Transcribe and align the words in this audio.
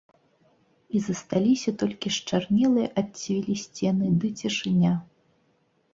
І 0.99 1.01
засталіся 1.07 1.73
толькі 1.83 2.13
счарнелыя 2.17 2.87
ад 3.03 3.07
цвілі 3.23 3.53
сцены 3.67 4.05
ды 4.25 4.33
цішыня. 4.41 4.93